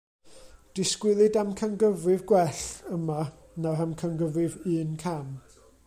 Disgwylid 0.79 1.35
amcangyfrif 1.41 2.23
gwell, 2.31 2.63
yma, 2.97 3.19
na'r 3.67 3.85
amcangyfrif 3.87 4.57
un-cam. 4.79 5.31